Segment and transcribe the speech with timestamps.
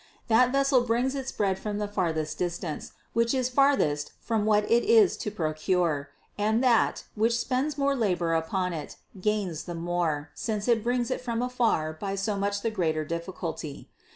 [0.29, 4.83] That vessel brings its bread from the farthest distance, which is farthest from what it
[4.83, 10.67] is to procure; and that, which spends more labor upon it, gains the more, since
[10.67, 13.89] it brings it from afar by so much the greater difficulty.